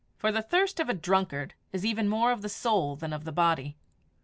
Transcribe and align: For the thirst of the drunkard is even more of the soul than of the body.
For 0.17 0.31
the 0.31 0.41
thirst 0.41 0.79
of 0.79 0.87
the 0.87 0.95
drunkard 0.95 1.53
is 1.71 1.85
even 1.85 2.09
more 2.09 2.31
of 2.31 2.41
the 2.41 2.49
soul 2.49 2.95
than 2.95 3.13
of 3.13 3.23
the 3.23 3.31
body. 3.31 3.77